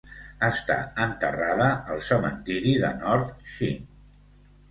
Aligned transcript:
Està 0.45 0.75
enterrada 1.03 1.67
al 1.95 2.01
cementiri 2.07 2.73
de 2.85 2.91
North 3.03 3.51
Sheen. 3.53 3.85